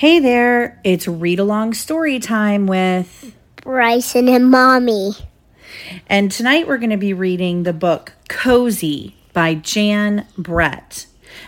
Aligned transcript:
Hey 0.00 0.18
there, 0.18 0.80
it's 0.82 1.06
read 1.06 1.38
along 1.38 1.74
story 1.74 2.20
time 2.20 2.66
with, 2.66 3.36
Bryson 3.56 4.30
and 4.30 4.50
Mommy. 4.50 5.12
and 6.06 6.32
tonight 6.32 6.66
we're 6.66 6.78
going 6.78 6.88
to 6.88 6.96
be 6.96 7.12
reading 7.12 7.64
the 7.64 7.74
book 7.74 8.14
Cozy 8.26 9.14
by 9.34 9.56
Jan 9.56 10.26
Brett. 10.38 11.04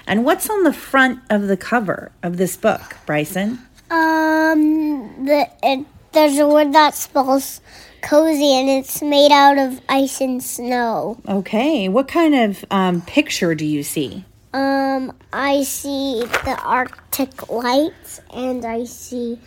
And 0.06 0.26
what's 0.26 0.50
on 0.50 0.64
the 0.64 0.72
front 0.74 1.20
of 1.30 1.48
the 1.48 1.56
cover 1.56 2.12
of 2.22 2.36
this 2.36 2.58
book, 2.58 2.98
Bryson? 3.06 3.58
Um, 3.90 5.24
the 5.24 5.48
it, 5.62 5.86
there's 6.12 6.36
a 6.36 6.46
word 6.46 6.74
that 6.74 6.94
spells 6.94 7.62
cozy, 8.02 8.52
and 8.52 8.68
it's 8.68 9.00
made 9.00 9.32
out 9.32 9.56
of 9.56 9.80
ice 9.88 10.20
and 10.20 10.44
snow. 10.44 11.18
Okay, 11.26 11.88
what 11.88 12.06
kind 12.06 12.34
of 12.34 12.66
um, 12.70 13.00
picture 13.00 13.54
do 13.54 13.64
you 13.64 13.82
see? 13.82 14.26
Um, 14.52 15.16
I 15.32 15.62
see 15.62 16.20
the 16.44 16.58
Arctic 16.62 17.48
lights, 17.50 18.20
and 18.32 18.64
I 18.64 18.84
see 18.84 19.38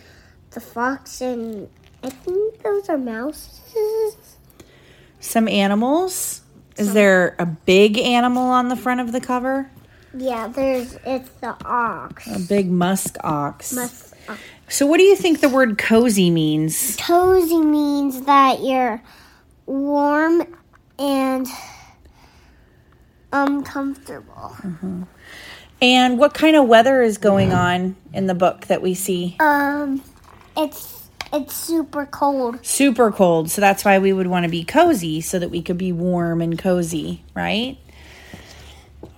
the 0.50 0.60
fox, 0.60 1.20
and 1.20 1.68
I 2.02 2.10
think 2.10 2.62
those 2.62 2.88
are 2.88 2.98
mouses. 2.98 4.16
Some 5.20 5.48
animals? 5.48 6.42
Is 6.76 6.92
there 6.92 7.36
a 7.38 7.46
big 7.46 7.98
animal 7.98 8.42
on 8.44 8.68
the 8.68 8.76
front 8.76 9.00
of 9.00 9.12
the 9.12 9.20
cover? 9.20 9.70
Yeah, 10.16 10.48
there's 10.48 10.94
it's 11.06 11.28
the 11.40 11.56
ox. 11.64 12.26
A 12.26 12.38
big 12.40 12.70
musk 12.70 13.16
ox. 13.22 13.72
Mus- 13.74 14.12
uh, 14.28 14.36
So, 14.68 14.86
what 14.86 14.96
do 14.98 15.04
you 15.04 15.14
think 15.16 15.40
the 15.40 15.48
word 15.48 15.78
cozy 15.78 16.30
means? 16.30 16.96
cozy 16.96 17.60
means 17.60 18.22
that 18.22 18.60
you're 18.62 19.02
warm 19.66 20.42
and 20.98 21.46
uncomfortable. 23.32 24.56
And 25.82 26.18
what 26.18 26.34
kind 26.34 26.56
of 26.56 26.66
weather 26.68 27.02
is 27.02 27.18
going 27.18 27.52
on 27.52 27.96
in 28.12 28.26
the 28.26 28.34
book 28.34 28.66
that 28.66 28.80
we 28.82 28.94
see? 28.94 29.36
Um, 29.40 30.02
it's 30.56 31.08
it's 31.32 31.54
super 31.54 32.06
cold. 32.06 32.64
Super 32.64 33.10
cold. 33.12 33.50
So, 33.50 33.60
that's 33.60 33.84
why 33.84 33.98
we 33.98 34.12
would 34.12 34.26
want 34.28 34.44
to 34.44 34.50
be 34.50 34.64
cozy 34.64 35.20
so 35.20 35.38
that 35.38 35.50
we 35.50 35.60
could 35.60 35.76
be 35.78 35.92
warm 35.92 36.40
and 36.40 36.58
cozy, 36.58 37.24
right? 37.34 37.76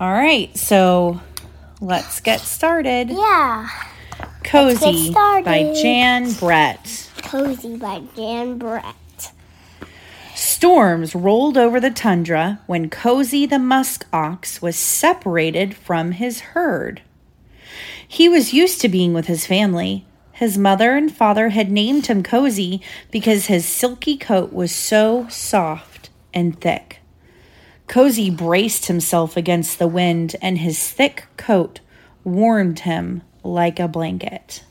All 0.00 0.12
right. 0.12 0.56
So, 0.56 1.20
let's 1.80 2.20
get 2.20 2.40
started. 2.40 3.10
Yeah, 3.10 3.68
Cozy 4.44 5.12
by. 5.12 5.72
Jan 5.80 6.32
Brett. 6.32 7.10
cozy 7.22 7.76
by 7.76 8.02
Jan 8.16 8.58
Brett. 8.58 8.94
Storms 10.58 11.14
rolled 11.14 11.56
over 11.56 11.78
the 11.78 11.88
tundra 11.88 12.58
when 12.66 12.90
Cozy 12.90 13.46
the 13.46 13.60
musk 13.60 14.04
ox 14.12 14.60
was 14.60 14.74
separated 14.74 15.72
from 15.72 16.10
his 16.10 16.40
herd. 16.40 17.00
He 18.08 18.28
was 18.28 18.52
used 18.52 18.80
to 18.80 18.88
being 18.88 19.14
with 19.14 19.28
his 19.28 19.46
family. 19.46 20.04
His 20.32 20.58
mother 20.58 20.96
and 20.96 21.14
father 21.14 21.50
had 21.50 21.70
named 21.70 22.06
him 22.06 22.24
Cozy 22.24 22.82
because 23.12 23.46
his 23.46 23.64
silky 23.64 24.16
coat 24.16 24.52
was 24.52 24.74
so 24.74 25.28
soft 25.28 26.10
and 26.34 26.60
thick. 26.60 26.98
Cozy 27.86 28.28
braced 28.28 28.86
himself 28.86 29.36
against 29.36 29.78
the 29.78 29.86
wind, 29.86 30.34
and 30.42 30.58
his 30.58 30.90
thick 30.90 31.26
coat 31.36 31.78
warmed 32.24 32.80
him 32.80 33.22
like 33.44 33.78
a 33.78 33.86
blanket. 33.86 34.64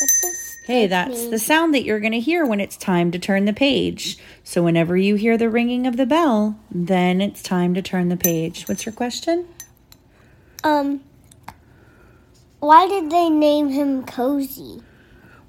What's 0.00 0.20
this? 0.20 0.55
Hey, 0.66 0.88
that's 0.88 1.26
the 1.26 1.38
sound 1.38 1.74
that 1.74 1.84
you're 1.84 2.00
going 2.00 2.12
to 2.12 2.18
hear 2.18 2.44
when 2.44 2.58
it's 2.58 2.76
time 2.76 3.12
to 3.12 3.20
turn 3.20 3.44
the 3.44 3.52
page. 3.52 4.18
So, 4.42 4.64
whenever 4.64 4.96
you 4.96 5.14
hear 5.14 5.38
the 5.38 5.48
ringing 5.48 5.86
of 5.86 5.96
the 5.96 6.06
bell, 6.06 6.58
then 6.72 7.20
it's 7.20 7.40
time 7.40 7.72
to 7.74 7.82
turn 7.82 8.08
the 8.08 8.16
page. 8.16 8.66
What's 8.66 8.84
your 8.84 8.92
question? 8.92 9.46
Um, 10.64 11.02
why 12.58 12.88
did 12.88 13.12
they 13.12 13.30
name 13.30 13.68
him 13.68 14.04
Cozy? 14.04 14.82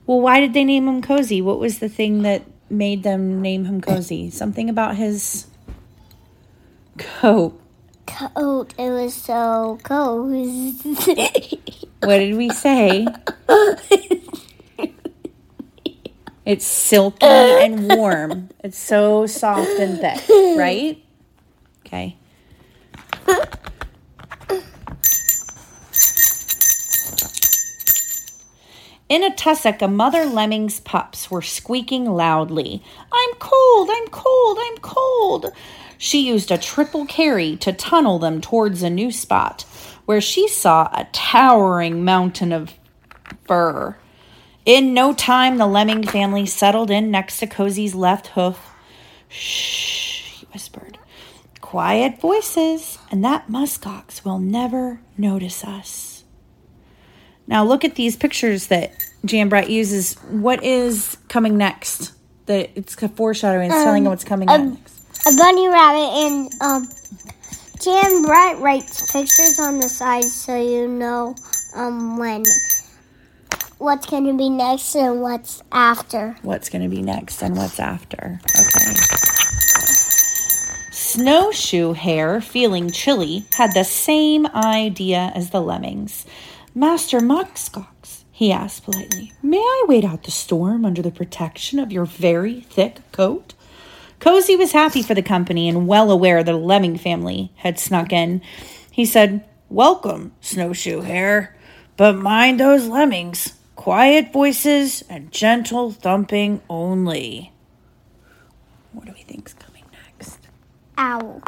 Well, 0.06 0.22
why 0.22 0.40
did 0.40 0.54
they 0.54 0.64
name 0.64 0.88
him 0.88 1.02
Cozy? 1.02 1.42
What 1.42 1.60
was 1.60 1.80
the 1.80 1.90
thing 1.90 2.22
that 2.22 2.44
made 2.70 3.02
them 3.02 3.42
name 3.42 3.66
him 3.66 3.82
Cozy? 3.82 4.30
Something 4.30 4.70
about 4.70 4.98
his 4.98 5.48
coat. 7.00 7.60
Coat. 8.06 8.76
It 8.78 8.92
was 8.92 9.16
so 9.16 9.80
cozy. 9.82 10.74
What 12.04 12.20
did 12.20 12.38
we 12.38 12.52
say? 12.52 13.08
It's 16.48 16.66
silky 16.66 17.26
and 17.26 17.90
warm. 17.90 18.48
It's 18.64 18.80
so 18.80 19.26
soft 19.26 19.70
and 19.80 20.00
thick, 20.00 20.30
right? 20.58 21.04
Okay. 21.86 22.16
In 29.10 29.26
a 29.26 29.36
tussock, 29.36 29.82
a 29.82 29.90
mother 29.90 30.26
lemming's 30.26 30.80
pups 30.80 31.30
were 31.30 31.42
squeaking 31.42 32.06
loudly. 32.06 32.82
I'm 33.12 33.36
cold, 33.40 33.90
I'm 33.92 34.08
cold, 34.08 34.58
I'm 34.62 34.78
cold. 34.78 35.48
She 35.98 36.26
used 36.26 36.50
a 36.50 36.58
triple 36.58 37.06
carry 37.06 37.58
to 37.58 37.74
tunnel 37.74 38.20
them 38.20 38.40
towards 38.40 38.82
a 38.84 38.90
new 38.90 39.12
spot 39.12 39.64
where 40.06 40.22
she 40.22 40.48
saw 40.48 40.90
a 40.94 41.10
towering 41.12 42.06
mountain 42.06 42.54
of 42.54 42.74
fur. 43.44 43.98
In 44.68 44.94
no 44.94 45.14
time, 45.14 45.58
the 45.58 45.66
lemming 45.66 46.04
family 46.04 46.46
settled 46.46 46.92
in 46.92 47.10
next 47.10 47.40
to 47.40 47.48
Cozy's 47.48 47.96
left 47.96 48.28
hoof. 48.28 48.60
Shh, 49.30 50.40
he 50.40 50.46
whispered. 50.52 51.00
Quiet 51.62 52.20
voices, 52.20 52.98
and 53.10 53.24
that 53.24 53.48
muskox 53.48 54.26
will 54.26 54.40
never 54.40 55.00
notice 55.18 55.64
us. 55.64 56.26
Now 57.48 57.64
look 57.64 57.86
at 57.86 57.96
these 57.96 58.18
pictures 58.18 58.68
that 58.68 58.92
Jan 59.24 59.48
Brett 59.48 59.70
uses. 59.70 60.16
What 60.30 60.62
is 60.66 61.16
coming 61.30 61.56
next? 61.58 62.12
That 62.48 62.70
it's 62.76 62.94
foreshadowing. 62.94 63.72
It's 63.72 63.84
telling 63.84 64.04
them 64.04 64.12
what's 64.12 64.26
coming 64.26 64.50
um, 64.50 64.74
next. 64.74 65.28
a 65.28 65.38
bunny 65.38 65.70
rabbit 65.70 66.12
and 66.26 66.52
um 66.62 66.88
Jan 67.82 68.24
Bright 68.24 68.60
writes 68.60 69.10
pictures 69.14 69.60
on 69.60 69.80
the 69.80 69.88
side 69.88 70.26
so 70.26 70.62
you 70.62 70.90
know 70.90 71.36
um 71.74 72.18
when 72.18 72.44
what's 73.78 74.06
gonna 74.06 74.34
be 74.34 74.50
next 74.50 74.96
and 74.96 75.22
what's 75.22 75.62
after. 75.72 76.36
What's 76.42 76.70
going 76.70 76.84
to 76.84 76.90
be 76.90 77.02
next 77.02 77.42
and 77.42 77.56
what's 77.56 77.80
after? 77.80 78.40
Okay. 78.60 78.94
Snowshoe 80.92 81.94
Hare, 81.94 82.42
feeling 82.42 82.92
chilly, 82.92 83.46
had 83.54 83.74
the 83.74 83.84
same 83.84 84.46
idea 84.48 85.32
as 85.34 85.50
the 85.50 85.62
lemmings. 85.62 86.26
Master 86.76 87.20
Muskox, 87.20 88.24
he 88.32 88.52
asked 88.52 88.84
politely, 88.84 89.32
may 89.42 89.58
I 89.58 89.86
wait 89.88 90.06
out 90.06 90.24
the 90.24 90.32
storm 90.32 90.86
under 90.86 91.02
the 91.02 91.12
protection 91.12 91.80
of 91.80 91.92
your 91.92 92.06
very 92.06 92.62
thick 92.62 93.00
coat? 93.12 93.54
Cozy 94.20 94.56
was 94.56 94.72
happy 94.74 95.02
for 95.02 95.14
the 95.14 95.22
company 95.22 95.70
and 95.70 95.88
well 95.88 96.12
aware 96.12 96.44
that 96.44 96.52
the 96.52 96.58
lemming 96.58 96.98
family 96.98 97.52
had 97.58 97.80
snuck 97.80 98.12
in. 98.12 98.42
He 98.92 99.06
said, 99.06 99.44
Welcome, 99.70 100.34
Snowshoe 100.42 101.02
Hare, 101.02 101.56
but 101.98 102.16
mind 102.16 102.60
those 102.60 102.88
lemmings. 102.88 103.54
Quiet 103.78 104.34
voices 104.34 105.04
and 105.08 105.32
gentle 105.32 105.92
thumping 105.92 106.62
only. 106.70 107.54
What 108.92 109.06
do 109.06 109.14
we 109.14 109.22
think's 109.22 109.54
coming 109.54 109.86
next? 109.94 110.40
Owl. 110.98 111.42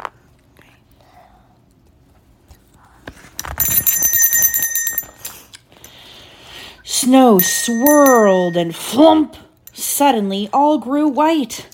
Snow 6.84 7.40
swirled 7.40 8.56
and 8.56 8.74
flump. 8.74 9.36
Suddenly, 9.72 10.48
all 10.52 10.78
grew 10.78 11.08
white. 11.08 11.68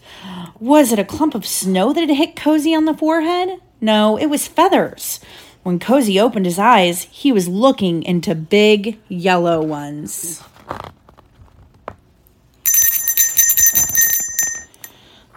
Was 0.59 0.91
it 0.91 0.99
a 0.99 1.05
clump 1.05 1.35
of 1.35 1.47
snow 1.47 1.93
that 1.93 2.09
had 2.09 2.17
hit 2.17 2.35
Cozy 2.35 2.75
on 2.75 2.87
the 2.87 2.95
forehead? 2.95 3.61
No, 3.81 4.17
it 4.17 4.27
was 4.27 4.49
feathers. 4.49 5.21
When 5.67 5.81
Cozy 5.81 6.21
opened 6.21 6.47
his 6.47 6.61
eyes, 6.61 7.09
he 7.11 7.33
was 7.33 7.49
looking 7.49 8.05
into 8.05 8.37
big 8.37 9.01
yellow 9.09 9.61
ones. 9.61 10.41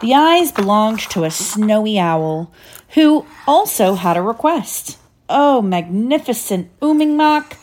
The 0.01 0.13
eyes 0.13 0.51
belonged 0.51 0.99
to 1.09 1.23
a 1.23 1.31
snowy 1.31 1.97
owl, 1.97 2.51
who 2.89 3.25
also 3.47 3.95
had 3.95 4.17
a 4.17 4.21
request. 4.21 4.99
Oh, 5.27 5.63
magnificent 5.63 6.69
Oomingmak! 6.79 7.57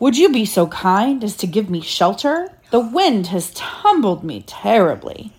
Would 0.00 0.16
you 0.16 0.32
be 0.32 0.46
so 0.46 0.68
kind 0.68 1.22
as 1.22 1.36
to 1.36 1.46
give 1.46 1.68
me 1.68 1.82
shelter? 1.82 2.58
The 2.70 2.80
wind 2.80 3.26
has 3.26 3.50
tumbled 3.50 4.24
me 4.24 4.44
terribly. 4.46 5.34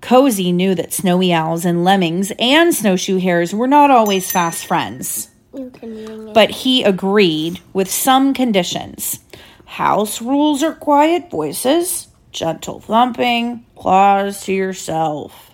Cozy 0.00 0.52
knew 0.52 0.76
that 0.76 0.92
snowy 0.92 1.32
owls 1.32 1.64
and 1.64 1.82
lemmings 1.82 2.30
and 2.38 2.72
snowshoe 2.72 3.18
hares 3.18 3.52
were 3.52 3.66
not 3.66 3.90
always 3.90 4.30
fast 4.30 4.64
friends, 4.64 5.29
You 5.54 5.70
can 5.70 5.94
ring 6.06 6.28
it. 6.28 6.34
but 6.34 6.50
he 6.50 6.82
agreed 6.84 7.60
with 7.72 7.90
some 7.90 8.34
conditions. 8.34 9.20
House 9.64 10.20
rules 10.20 10.62
are 10.62 10.74
quiet 10.74 11.30
voices, 11.30 12.08
gentle 12.32 12.80
thumping, 12.80 13.64
claws 13.76 14.44
to 14.44 14.52
yourself. 14.52 15.50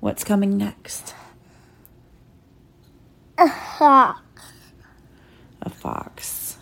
What's 0.00 0.24
coming 0.24 0.56
next? 0.56 1.14
A 3.38 3.48
fox. 3.48 4.20
A 5.62 5.70
fox. 5.70 6.56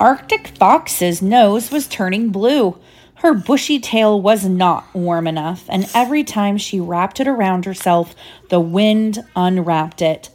Arctic 0.00 0.48
Fox's 0.56 1.20
nose 1.20 1.70
was 1.70 1.88
turning 1.88 2.30
blue. 2.30 2.78
Her 3.20 3.34
bushy 3.34 3.80
tail 3.80 4.20
was 4.20 4.44
not 4.44 4.94
warm 4.94 5.26
enough, 5.26 5.64
and 5.68 5.90
every 5.92 6.22
time 6.22 6.56
she 6.56 6.78
wrapped 6.78 7.18
it 7.18 7.26
around 7.26 7.64
herself, 7.64 8.14
the 8.48 8.60
wind 8.60 9.24
unwrapped 9.34 10.00
it. 10.00 10.30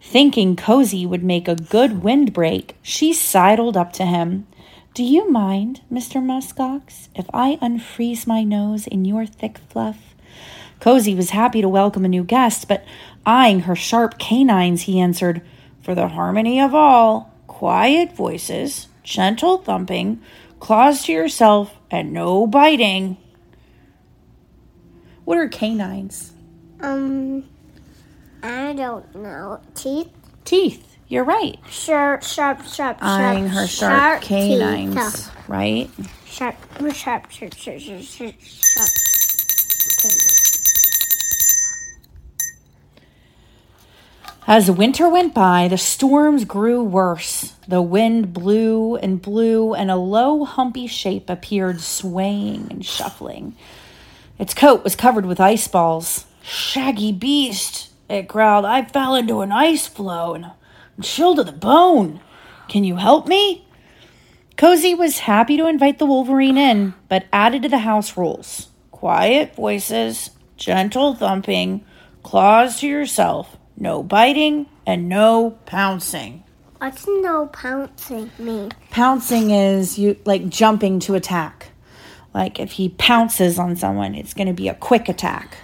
Thinking 0.00 0.56
Cozy 0.56 1.04
would 1.04 1.22
make 1.22 1.46
a 1.46 1.54
good 1.54 2.02
windbreak, 2.02 2.76
she 2.80 3.12
sidled 3.12 3.76
up 3.76 3.92
to 3.94 4.06
him. 4.06 4.46
Do 4.94 5.04
you 5.04 5.30
mind, 5.30 5.82
Mr. 5.92 6.22
Muskox, 6.22 7.08
if 7.14 7.26
I 7.34 7.58
unfreeze 7.60 8.26
my 8.26 8.42
nose 8.44 8.86
in 8.86 9.04
your 9.04 9.26
thick 9.26 9.58
fluff? 9.68 10.14
Cozy 10.80 11.14
was 11.14 11.30
happy 11.30 11.60
to 11.60 11.68
welcome 11.68 12.06
a 12.06 12.08
new 12.08 12.24
guest, 12.24 12.66
but 12.66 12.82
eyeing 13.26 13.60
her 13.60 13.76
sharp 13.76 14.18
canines, 14.18 14.82
he 14.82 14.98
answered, 14.98 15.42
For 15.82 15.94
the 15.94 16.08
harmony 16.08 16.58
of 16.60 16.74
all, 16.74 17.30
quiet 17.46 18.16
voices, 18.16 18.88
gentle 19.02 19.58
thumping, 19.58 20.20
claws 20.60 21.04
to 21.04 21.12
yourself, 21.12 21.76
and 21.92 22.12
no 22.12 22.46
biting. 22.46 23.18
What 25.24 25.38
are 25.38 25.48
canines? 25.48 26.32
Um, 26.80 27.44
I 28.42 28.72
don't 28.72 29.14
know. 29.14 29.60
Teeth? 29.74 30.10
Teeth. 30.44 30.96
You're 31.06 31.24
right. 31.24 31.58
Sharp, 31.68 32.22
sharp, 32.22 32.62
sharp, 32.62 32.98
sharp. 32.98 33.02
Eyeing 33.02 33.46
her 33.48 33.66
sharp, 33.66 34.22
canines, 34.22 34.94
Teeth. 34.94 35.48
right? 35.48 35.90
Sharp, 36.24 36.56
sharp, 36.80 37.30
sharp, 37.30 37.30
sharp, 37.30 37.54
sharp, 37.54 38.00
sharp, 38.00 38.34
sharp. 38.40 38.88
canines. 40.00 40.51
As 44.46 44.68
winter 44.68 45.08
went 45.08 45.34
by, 45.34 45.68
the 45.68 45.78
storms 45.78 46.44
grew 46.44 46.82
worse. 46.82 47.52
The 47.68 47.80
wind 47.80 48.32
blew 48.32 48.96
and 48.96 49.22
blew, 49.22 49.72
and 49.72 49.88
a 49.88 49.96
low, 49.96 50.44
humpy 50.44 50.88
shape 50.88 51.30
appeared 51.30 51.80
swaying 51.80 52.66
and 52.68 52.84
shuffling. 52.84 53.54
Its 54.40 54.52
coat 54.52 54.82
was 54.82 54.96
covered 54.96 55.26
with 55.26 55.40
ice 55.40 55.68
balls. 55.68 56.26
Shaggy 56.42 57.12
beast, 57.12 57.92
it 58.08 58.26
growled. 58.26 58.64
I 58.64 58.84
fell 58.84 59.14
into 59.14 59.42
an 59.42 59.52
ice 59.52 59.86
floe 59.86 60.34
and 60.34 60.46
I'm 60.46 61.02
chilled 61.02 61.36
to 61.36 61.44
the 61.44 61.52
bone. 61.52 62.20
Can 62.68 62.82
you 62.82 62.96
help 62.96 63.28
me? 63.28 63.64
Cozy 64.56 64.94
was 64.94 65.20
happy 65.20 65.56
to 65.56 65.68
invite 65.68 65.98
the 65.98 66.06
Wolverine 66.06 66.58
in, 66.58 66.94
but 67.08 67.26
added 67.32 67.62
to 67.62 67.68
the 67.68 67.78
house 67.78 68.16
rules 68.16 68.68
quiet 68.90 69.54
voices, 69.54 70.30
gentle 70.56 71.14
thumping, 71.14 71.84
claws 72.22 72.80
to 72.80 72.86
yourself, 72.86 73.56
no 73.76 74.02
biting, 74.02 74.66
and 74.86 75.08
no 75.08 75.58
pouncing. 75.66 76.44
What's 76.78 77.06
no 77.06 77.46
pouncing 77.46 78.30
mean? 78.38 78.72
Pouncing 78.90 79.50
is 79.50 79.98
you 79.98 80.16
like 80.24 80.48
jumping 80.48 80.98
to 81.00 81.14
attack. 81.14 81.68
Like 82.34 82.58
if 82.58 82.72
he 82.72 82.88
pounces 82.88 83.58
on 83.58 83.76
someone, 83.76 84.14
it's 84.14 84.34
going 84.34 84.48
to 84.48 84.52
be 84.52 84.68
a 84.68 84.74
quick 84.74 85.08
attack. 85.08 85.56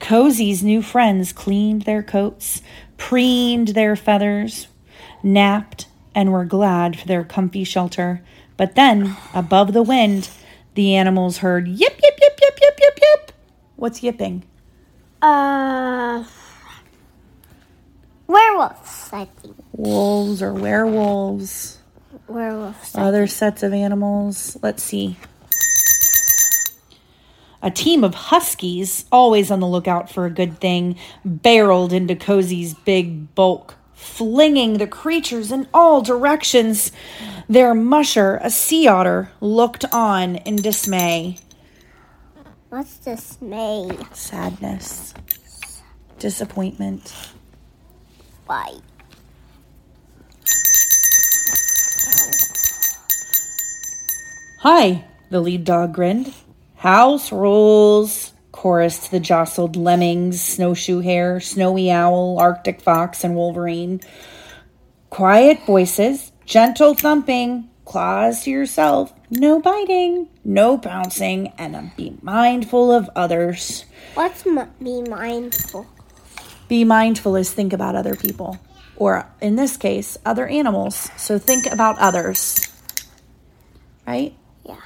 Cozy's 0.00 0.64
new 0.64 0.80
friends 0.80 1.34
cleaned 1.34 1.82
their 1.82 2.02
coats, 2.02 2.62
preened 2.96 3.68
their 3.68 3.94
feathers, 3.94 4.66
napped, 5.22 5.86
and 6.14 6.32
were 6.32 6.44
glad 6.44 6.98
for 6.98 7.06
their 7.06 7.24
comfy 7.24 7.64
shelter. 7.64 8.22
But 8.56 8.74
then, 8.74 9.16
above 9.34 9.72
the 9.72 9.82
wind, 9.82 10.30
the 10.74 10.94
animals 10.94 11.38
heard 11.38 11.68
yip, 11.68 12.00
yip, 12.02 12.18
yip, 12.20 12.38
yip, 12.40 12.58
yip, 12.60 12.78
yip, 12.80 12.98
yip. 13.00 13.32
What's 13.76 14.02
yipping? 14.02 14.44
Uh, 15.22 16.24
werewolves, 18.26 19.10
I 19.12 19.24
think. 19.26 19.56
Wolves 19.72 20.42
or 20.42 20.52
werewolves, 20.54 21.78
Werewolves. 22.28 22.94
Other 22.94 23.26
sets 23.26 23.62
of 23.62 23.72
animals. 23.72 24.56
Let's 24.62 24.82
see. 24.82 25.16
A 27.62 27.70
team 27.70 28.04
of 28.04 28.14
huskies, 28.14 29.04
always 29.10 29.50
on 29.50 29.60
the 29.60 29.66
lookout 29.66 30.10
for 30.10 30.26
a 30.26 30.30
good 30.30 30.60
thing, 30.60 30.96
barreled 31.24 31.92
into 31.92 32.14
Cozy's 32.14 32.74
big 32.74 33.34
bulk, 33.34 33.74
flinging 33.98 34.78
the 34.78 34.86
creatures 34.86 35.50
in 35.50 35.66
all 35.74 36.00
directions. 36.00 36.92
Their 37.48 37.74
musher, 37.74 38.38
a 38.42 38.50
sea 38.50 38.86
otter, 38.86 39.30
looked 39.40 39.84
on 39.92 40.36
in 40.36 40.56
dismay. 40.56 41.36
What's 42.68 42.96
dismay? 42.98 43.90
Sadness, 44.12 45.14
disappointment. 46.18 47.12
Why? 48.46 48.78
Hi, 54.60 55.04
the 55.30 55.40
lead 55.40 55.64
dog 55.64 55.94
grinned. 55.94 56.32
House 56.76 57.32
rules, 57.32 58.32
chorused 58.52 59.10
the 59.10 59.20
jostled 59.20 59.76
lemmings, 59.76 60.40
snowshoe 60.40 61.00
hare, 61.00 61.40
snowy 61.40 61.90
owl, 61.90 62.38
arctic 62.38 62.80
fox, 62.80 63.24
and 63.24 63.34
wolverine. 63.34 64.00
Quiet 65.10 65.64
voices, 65.66 66.32
gentle 66.44 66.94
thumping, 66.94 67.68
claws 67.84 68.44
to 68.44 68.50
yourself, 68.50 69.12
no 69.30 69.60
biting, 69.60 70.28
no 70.44 70.76
pouncing, 70.76 71.48
and 71.58 71.90
be 71.96 72.16
mindful 72.22 72.92
of 72.92 73.08
others. 73.16 73.84
What's 74.14 74.46
m- 74.46 74.70
be 74.82 75.02
mindful? 75.02 75.86
Be 76.68 76.84
mindful 76.84 77.36
is 77.36 77.50
think 77.50 77.72
about 77.72 77.94
other 77.94 78.14
people, 78.14 78.58
or 78.96 79.26
in 79.40 79.56
this 79.56 79.76
case, 79.78 80.18
other 80.26 80.46
animals. 80.46 81.10
So 81.16 81.38
think 81.38 81.64
about 81.66 81.98
others. 81.98 82.68
Right? 84.06 84.34
Yeah. 84.64 84.76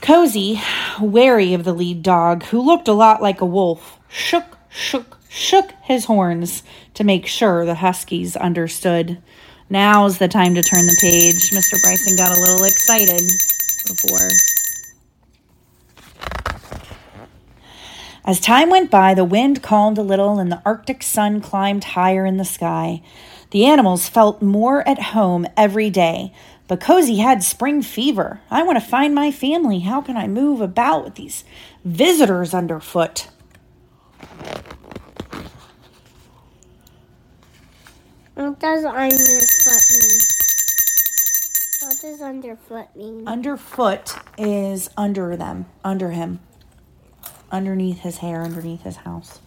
Cozy, 0.00 0.60
wary 1.00 1.54
of 1.54 1.64
the 1.64 1.72
lead 1.72 2.02
dog, 2.02 2.44
who 2.44 2.60
looked 2.60 2.88
a 2.88 2.92
lot 2.92 3.22
like 3.22 3.40
a 3.40 3.46
wolf, 3.46 3.98
shook, 4.08 4.58
shook, 4.68 5.18
shook 5.28 5.72
his 5.82 6.06
horns 6.06 6.62
to 6.94 7.04
make 7.04 7.26
sure 7.26 7.64
the 7.64 7.76
huskies 7.76 8.36
understood. 8.36 9.20
Now's 9.70 10.18
the 10.18 10.28
time 10.28 10.54
to 10.54 10.62
turn 10.62 10.86
the 10.86 10.98
page. 11.00 11.50
Mr. 11.50 11.80
Bryson 11.82 12.16
got 12.16 12.36
a 12.36 12.40
little 12.40 12.64
excited 12.64 13.22
before. 13.86 14.28
As 18.24 18.40
time 18.40 18.68
went 18.68 18.90
by, 18.90 19.14
the 19.14 19.24
wind 19.24 19.62
calmed 19.62 19.96
a 19.96 20.02
little 20.02 20.38
and 20.38 20.52
the 20.52 20.60
Arctic 20.64 21.02
sun 21.02 21.40
climbed 21.40 21.84
higher 21.84 22.26
in 22.26 22.36
the 22.36 22.44
sky. 22.44 23.02
The 23.52 23.64
animals 23.64 24.06
felt 24.06 24.42
more 24.42 24.86
at 24.86 25.00
home 25.00 25.46
every 25.56 25.88
day, 25.88 26.34
but 26.68 26.80
Cozy 26.80 27.16
had 27.16 27.42
spring 27.42 27.82
fever. 27.82 28.40
I 28.50 28.62
want 28.62 28.78
to 28.78 28.84
find 28.84 29.14
my 29.14 29.32
family. 29.32 29.80
How 29.80 30.02
can 30.02 30.16
I 30.18 30.28
move 30.28 30.60
about 30.60 31.04
with 31.04 31.14
these 31.14 31.42
visitors 31.82 32.52
underfoot? 32.52 33.28
What 38.34 38.60
does 38.60 38.84
underfoot 38.84 39.82
mean? 39.90 40.18
What 41.80 41.96
does 42.02 42.20
underfoot 42.20 42.96
mean? 42.96 43.26
Underfoot 43.26 44.14
is 44.36 44.90
under 44.96 45.36
them, 45.36 45.66
under 45.82 46.10
him, 46.10 46.38
underneath 47.50 48.00
his 48.00 48.18
hair, 48.18 48.42
underneath 48.42 48.82
his 48.82 48.96
house. 48.96 49.40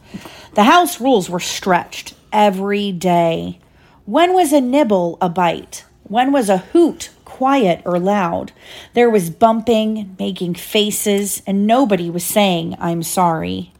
The 0.55 0.63
house 0.63 0.99
rules 0.99 1.29
were 1.29 1.39
stretched 1.39 2.15
every 2.33 2.91
day. 2.91 3.59
When 4.05 4.33
was 4.33 4.51
a 4.51 4.59
nibble 4.59 5.19
a 5.21 5.29
bite? 5.29 5.85
When 6.11 6.33
was 6.33 6.49
a 6.49 6.57
hoot 6.57 7.09
quiet 7.23 7.83
or 7.85 7.97
loud? 7.97 8.51
There 8.95 9.09
was 9.09 9.29
bumping, 9.29 10.17
making 10.19 10.55
faces, 10.55 11.41
and 11.47 11.65
nobody 11.65 12.09
was 12.09 12.25
saying, 12.25 12.75
I'm 12.81 13.01
sorry. 13.01 13.71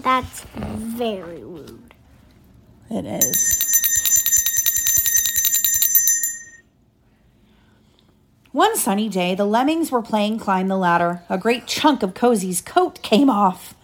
That's 0.00 0.40
very 0.50 1.44
rude. 1.44 1.94
It 2.90 3.06
is. 3.06 3.62
One 8.50 8.76
sunny 8.76 9.08
day, 9.08 9.36
the 9.36 9.44
lemmings 9.44 9.92
were 9.92 10.02
playing 10.02 10.40
climb 10.40 10.66
the 10.66 10.76
ladder. 10.76 11.22
A 11.28 11.38
great 11.38 11.68
chunk 11.68 12.02
of 12.02 12.14
Cozy's 12.14 12.60
coat 12.60 13.00
came 13.02 13.30
off. 13.30 13.76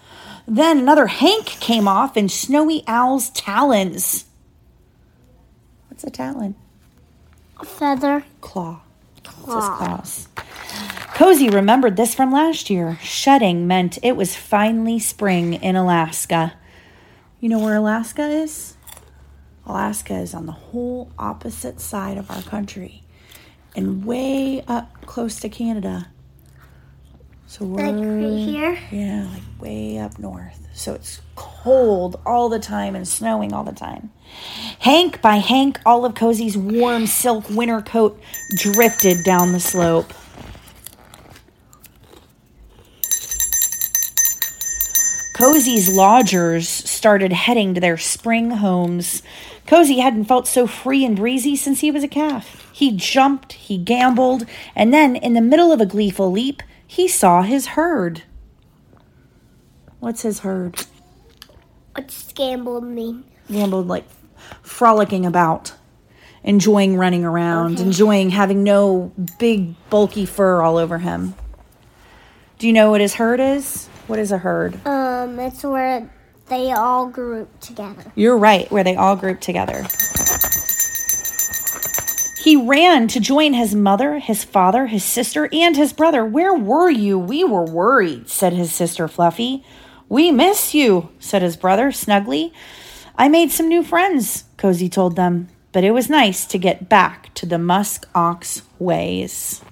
Then 0.48 0.80
another 0.80 1.06
hank 1.06 1.46
came 1.46 1.86
off 1.86 2.16
in 2.16 2.28
Snowy 2.28 2.82
Owl's 2.88 3.30
talons. 3.30 4.24
What's 5.88 6.02
a 6.02 6.10
talon? 6.10 6.56
Feather. 7.64 8.24
Claw. 8.40 8.82
Claw. 9.22 9.76
claws. 9.76 10.28
Cozy 11.14 11.48
remembered 11.48 11.96
this 11.96 12.14
from 12.14 12.32
last 12.32 12.70
year. 12.70 12.98
Shedding 13.02 13.66
meant 13.66 13.98
it 14.02 14.16
was 14.16 14.34
finally 14.34 14.98
spring 14.98 15.54
in 15.54 15.76
Alaska. 15.76 16.54
You 17.40 17.48
know 17.48 17.58
where 17.58 17.76
Alaska 17.76 18.26
is? 18.28 18.76
Alaska 19.66 20.14
is 20.14 20.34
on 20.34 20.46
the 20.46 20.52
whole 20.52 21.12
opposite 21.18 21.80
side 21.80 22.18
of 22.18 22.30
our 22.30 22.42
country 22.42 23.02
and 23.76 24.04
way 24.04 24.62
up 24.66 25.06
close 25.06 25.38
to 25.40 25.48
Canada. 25.48 26.08
So 27.52 27.66
we're 27.66 27.86
Like 27.86 27.96
right 27.96 28.48
here. 28.48 28.78
yeah, 28.90 29.28
like 29.30 29.42
way 29.60 29.98
up 29.98 30.18
north. 30.18 30.66
So 30.72 30.94
it's 30.94 31.20
cold 31.34 32.18
all 32.24 32.48
the 32.48 32.58
time 32.58 32.96
and 32.96 33.06
snowing 33.06 33.52
all 33.52 33.62
the 33.62 33.72
time. 33.72 34.10
Hank 34.78 35.20
by 35.20 35.36
Hank, 35.36 35.78
all 35.84 36.06
of 36.06 36.14
Cozy's 36.14 36.56
warm 36.56 37.06
silk 37.06 37.50
winter 37.50 37.82
coat 37.82 38.18
drifted 38.56 39.22
down 39.22 39.52
the 39.52 39.60
slope. 39.60 40.14
Cozy's 45.34 45.92
lodgers 45.92 46.66
started 46.70 47.34
heading 47.34 47.74
to 47.74 47.82
their 47.82 47.98
spring 47.98 48.52
homes. 48.52 49.22
Cozy 49.66 49.98
hadn't 49.98 50.24
felt 50.24 50.48
so 50.48 50.66
free 50.66 51.04
and 51.04 51.16
breezy 51.16 51.54
since 51.56 51.80
he 51.80 51.90
was 51.90 52.02
a 52.02 52.08
calf. 52.08 52.66
He 52.72 52.96
jumped, 52.96 53.52
he 53.52 53.76
gamboled, 53.76 54.46
and 54.74 54.94
then, 54.94 55.16
in 55.16 55.34
the 55.34 55.42
middle 55.42 55.70
of 55.70 55.82
a 55.82 55.86
gleeful 55.86 56.30
leap, 56.30 56.62
he 56.92 57.08
saw 57.08 57.40
his 57.40 57.68
herd. 57.68 58.22
What's 59.98 60.20
his 60.22 60.40
herd? 60.40 60.84
What's 61.94 62.30
gamboled 62.34 62.84
mean? 62.84 63.24
Gamboled 63.50 63.86
like 63.88 64.04
frolicking 64.62 65.24
about, 65.24 65.72
enjoying 66.44 66.98
running 66.98 67.24
around, 67.24 67.74
Okay. 67.76 67.84
enjoying 67.84 68.28
having 68.30 68.62
no 68.62 69.10
big, 69.38 69.74
bulky 69.88 70.26
fur 70.26 70.60
all 70.60 70.76
over 70.76 70.98
him. 70.98 71.34
Do 72.58 72.66
you 72.66 72.74
know 72.74 72.90
what 72.90 73.00
his 73.00 73.14
herd 73.14 73.40
is? 73.40 73.86
What 74.06 74.18
is 74.18 74.30
a 74.30 74.36
herd? 74.38 74.86
Um, 74.86 75.38
it's 75.40 75.64
where 75.64 76.10
they 76.48 76.72
all 76.72 77.06
group 77.06 77.58
together. 77.60 78.12
You're 78.14 78.36
right, 78.36 78.70
where 78.70 78.84
they 78.84 78.96
all 78.96 79.16
group 79.16 79.40
together. 79.40 79.86
He 82.42 82.56
ran 82.56 83.06
to 83.06 83.20
join 83.20 83.52
his 83.52 83.72
mother, 83.72 84.18
his 84.18 84.42
father, 84.42 84.86
his 84.86 85.04
sister, 85.04 85.48
and 85.52 85.76
his 85.76 85.92
brother. 85.92 86.24
Where 86.24 86.52
were 86.52 86.90
you? 86.90 87.16
We 87.16 87.44
were 87.44 87.64
worried, 87.64 88.28
said 88.28 88.52
his 88.52 88.72
sister 88.72 89.06
Fluffy. 89.06 89.64
We 90.08 90.32
miss 90.32 90.74
you, 90.74 91.10
said 91.20 91.42
his 91.42 91.56
brother 91.56 91.92
snugly. 91.92 92.52
I 93.16 93.28
made 93.28 93.52
some 93.52 93.68
new 93.68 93.84
friends, 93.84 94.42
Cozy 94.56 94.88
told 94.88 95.14
them, 95.14 95.50
but 95.70 95.84
it 95.84 95.92
was 95.92 96.10
nice 96.10 96.44
to 96.46 96.58
get 96.58 96.88
back 96.88 97.32
to 97.34 97.46
the 97.46 97.58
musk 97.58 98.08
ox 98.12 98.62
ways. 98.80 99.62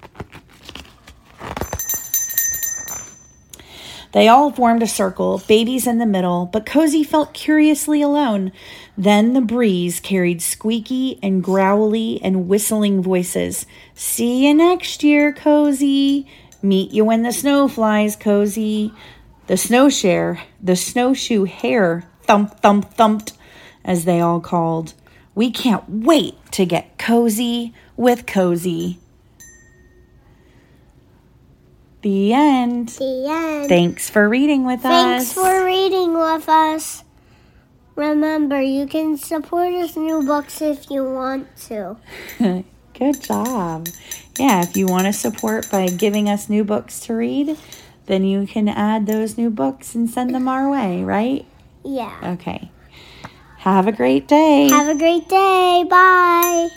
They 4.11 4.27
all 4.27 4.51
formed 4.51 4.83
a 4.83 4.87
circle, 4.87 5.41
babies 5.47 5.87
in 5.87 5.97
the 5.97 6.05
middle, 6.05 6.45
but 6.45 6.65
Cozy 6.65 7.03
felt 7.03 7.33
curiously 7.33 8.01
alone. 8.01 8.51
Then 8.97 9.33
the 9.33 9.41
breeze 9.41 9.99
carried 9.99 10.41
squeaky 10.41 11.17
and 11.23 11.43
growly 11.43 12.19
and 12.21 12.47
whistling 12.49 13.01
voices. 13.01 13.65
See 13.93 14.45
you 14.45 14.53
next 14.53 15.03
year, 15.03 15.31
Cozy. 15.31 16.27
Meet 16.61 16.91
you 16.91 17.05
when 17.05 17.23
the 17.23 17.31
snow 17.31 17.67
flies, 17.67 18.15
Cozy. 18.15 18.93
The 19.47 19.57
snowshare, 19.57 20.41
the 20.61 20.75
snowshoe 20.75 21.45
hare, 21.45 22.03
thump, 22.23 22.59
thump, 22.59 22.93
thumped, 22.93 23.33
as 23.83 24.05
they 24.05 24.19
all 24.19 24.39
called. 24.39 24.93
We 25.33 25.51
can't 25.51 25.89
wait 25.89 26.35
to 26.51 26.65
get 26.65 26.97
cozy 26.97 27.73
with 27.95 28.25
Cozy. 28.25 28.99
The 32.01 32.33
end. 32.33 32.89
The 32.89 33.27
end. 33.27 33.69
Thanks 33.69 34.09
for 34.09 34.27
reading 34.27 34.65
with 34.65 34.81
Thanks 34.81 35.29
us. 35.29 35.33
Thanks 35.33 35.49
for 35.49 35.65
reading 35.65 36.13
with 36.13 36.49
us. 36.49 37.03
Remember, 37.95 38.59
you 38.59 38.87
can 38.87 39.17
support 39.17 39.73
us 39.73 39.95
new 39.95 40.25
books 40.25 40.61
if 40.61 40.89
you 40.89 41.03
want 41.03 41.55
to. 41.67 41.97
Good 42.93 43.21
job. 43.21 43.87
Yeah, 44.39 44.63
if 44.63 44.75
you 44.75 44.87
want 44.87 45.05
to 45.05 45.13
support 45.13 45.69
by 45.69 45.87
giving 45.87 46.27
us 46.27 46.49
new 46.49 46.63
books 46.63 46.99
to 47.01 47.13
read, 47.13 47.57
then 48.07 48.23
you 48.23 48.47
can 48.47 48.67
add 48.67 49.05
those 49.05 49.37
new 49.37 49.49
books 49.49 49.93
and 49.93 50.09
send 50.09 50.33
them 50.33 50.47
our 50.47 50.69
way, 50.69 51.03
right? 51.03 51.45
Yeah. 51.83 52.17
Okay. 52.23 52.71
Have 53.59 53.87
a 53.87 53.91
great 53.91 54.27
day. 54.27 54.69
Have 54.69 54.87
a 54.87 54.97
great 54.97 55.29
day. 55.29 55.85
Bye. 55.87 56.69